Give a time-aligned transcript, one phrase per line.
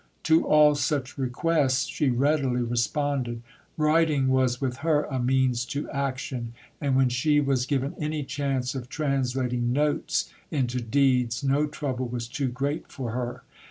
[0.23, 3.43] To all such requests she readily responded.
[3.77, 8.73] Writing was with her a means to action; and when she was given any chance
[8.73, 13.43] of translating "Notes" into deeds, no trouble was too great for her.